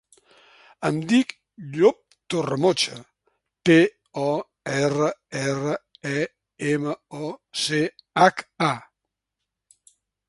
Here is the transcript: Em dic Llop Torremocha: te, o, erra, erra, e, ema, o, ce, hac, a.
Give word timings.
Em 0.87 0.95
dic 1.09 1.33
Llop 1.75 1.99
Torremocha: 2.33 2.97
te, 3.69 3.75
o, 4.23 4.31
erra, 4.79 5.11
erra, 5.43 5.75
e, 6.13 6.17
ema, 6.73 6.97
o, 7.29 7.31
ce, 7.67 7.83
hac, 8.25 8.43
a. 8.71 8.75